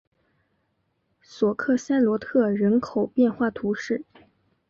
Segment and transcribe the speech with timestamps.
[1.21, 4.03] 索克塞罗特人口变化图示